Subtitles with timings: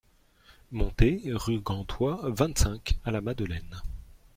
[0.71, 3.83] Monté, rue Gantois, vingt-cinq, à La Madeleine.